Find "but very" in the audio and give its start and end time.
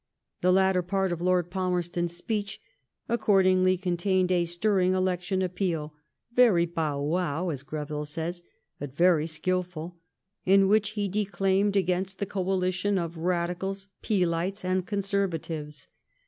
8.79-9.27